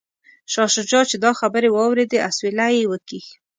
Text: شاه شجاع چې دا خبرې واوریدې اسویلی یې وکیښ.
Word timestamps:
شاه 0.53 0.69
شجاع 0.75 1.03
چې 1.09 1.17
دا 1.25 1.31
خبرې 1.39 1.69
واوریدې 1.71 2.17
اسویلی 2.29 2.73
یې 2.79 2.89
وکیښ. 2.91 3.25